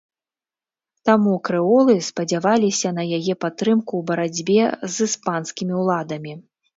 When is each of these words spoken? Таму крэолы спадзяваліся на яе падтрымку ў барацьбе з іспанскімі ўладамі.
Таму 1.09 1.33
крэолы 1.49 1.93
спадзяваліся 2.07 2.89
на 2.99 3.03
яе 3.17 3.33
падтрымку 3.45 3.91
ў 3.99 4.07
барацьбе 4.09 4.59
з 4.95 5.07
іспанскімі 5.11 5.73
ўладамі. 5.83 6.33